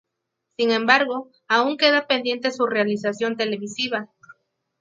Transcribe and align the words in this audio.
Sin 0.57 0.71
embargo, 0.71 1.29
aún 1.47 1.77
queda 1.77 2.07
pendiente 2.07 2.49
su 2.49 2.65
realización 2.65 3.37
televisiva. 3.37 4.09